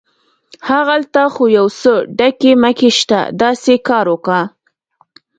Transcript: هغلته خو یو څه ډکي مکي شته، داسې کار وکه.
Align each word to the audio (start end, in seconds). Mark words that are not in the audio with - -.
هغلته 0.69 1.21
خو 1.33 1.43
یو 1.57 1.67
څه 1.79 1.91
ډکي 2.17 2.51
مکي 2.61 2.91
شته، 2.99 3.19
داسې 3.41 3.73
کار 3.87 4.05
وکه. 4.13 4.39